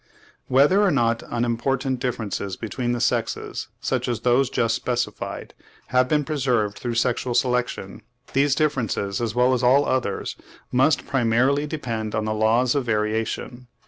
[0.47, 5.53] Whether or not unimportant differences between the sexes, such as those just specified,
[5.89, 8.01] have been preserved through sexual selection,
[8.33, 10.35] these differences, as well as all others,
[10.71, 13.67] must primarily depend on the laws of variation.